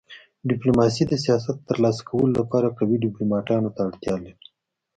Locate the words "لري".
4.23-4.35